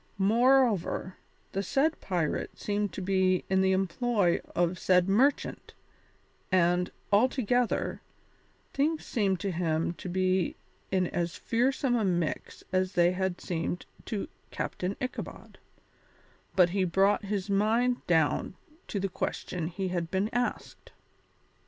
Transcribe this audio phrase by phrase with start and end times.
[0.17, 1.17] Moreover,
[1.51, 5.75] the said pirate seemed to be in the employ of said merchant,
[6.51, 8.01] and altogether,
[8.73, 10.55] things seemed to him to be
[10.89, 15.59] in as fearsome a mix as they had seemed to Captain Ichabod,
[16.55, 18.55] but he brought his mind down
[18.87, 20.93] to the question he had been asked.